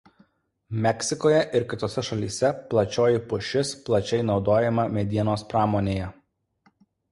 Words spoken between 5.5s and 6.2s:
pramonėje.